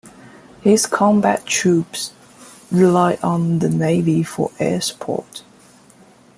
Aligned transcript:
His 0.61 0.87
combat 0.87 1.45
troops 1.45 2.11
relied 2.71 3.19
on 3.23 3.59
the 3.59 3.69
Navy 3.69 4.23
for 4.23 4.49
air 4.59 4.81
support. 4.81 5.43